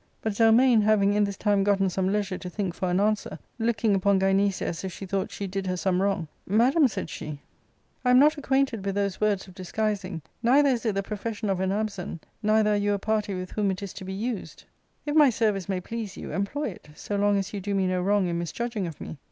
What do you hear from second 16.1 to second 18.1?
you, employ it, so long as you do me no